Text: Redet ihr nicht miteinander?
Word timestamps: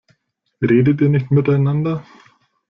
Redet 0.63 0.99
ihr 1.01 1.09
nicht 1.09 1.29
miteinander? 1.29 2.03